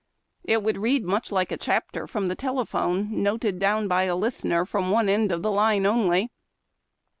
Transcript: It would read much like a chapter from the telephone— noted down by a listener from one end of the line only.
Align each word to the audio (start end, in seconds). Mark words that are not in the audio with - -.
It 0.43 0.63
would 0.63 0.79
read 0.79 1.03
much 1.05 1.31
like 1.31 1.51
a 1.51 1.57
chapter 1.57 2.07
from 2.07 2.27
the 2.27 2.33
telephone— 2.33 3.07
noted 3.21 3.59
down 3.59 3.87
by 3.87 4.05
a 4.05 4.15
listener 4.15 4.65
from 4.65 4.89
one 4.89 5.07
end 5.07 5.31
of 5.31 5.43
the 5.43 5.51
line 5.51 5.85
only. 5.85 6.31